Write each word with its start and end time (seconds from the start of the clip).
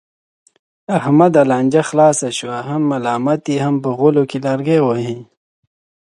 احمده! 0.97 1.41
لانجه 1.49 1.81
خلاصه 1.89 2.27
شوه، 2.37 2.57
هم 2.69 2.81
ملامت 2.91 3.41
یې 3.53 3.57
هم 3.65 3.75
غولو 3.99 4.23
کې 4.29 4.37
لرګی 4.45 4.79
وهې. 4.83 5.17